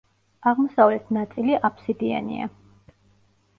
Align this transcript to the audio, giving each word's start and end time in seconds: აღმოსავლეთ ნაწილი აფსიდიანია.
აღმოსავლეთ 0.51 1.11
ნაწილი 1.19 1.59
აფსიდიანია. 1.71 2.51